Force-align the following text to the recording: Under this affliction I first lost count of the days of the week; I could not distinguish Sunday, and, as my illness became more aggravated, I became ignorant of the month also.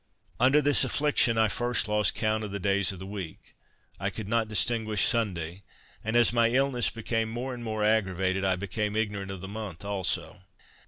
Under 0.39 0.63
this 0.63 0.83
affliction 0.83 1.37
I 1.37 1.47
first 1.47 1.87
lost 1.87 2.15
count 2.15 2.43
of 2.43 2.49
the 2.49 2.59
days 2.59 2.91
of 2.91 2.97
the 2.97 3.05
week; 3.05 3.53
I 3.99 4.09
could 4.09 4.27
not 4.27 4.47
distinguish 4.47 5.05
Sunday, 5.05 5.61
and, 6.03 6.15
as 6.15 6.33
my 6.33 6.49
illness 6.49 6.89
became 6.89 7.29
more 7.29 7.83
aggravated, 7.83 8.43
I 8.43 8.55
became 8.55 8.95
ignorant 8.95 9.29
of 9.29 9.41
the 9.41 9.47
month 9.47 9.85
also. 9.85 10.41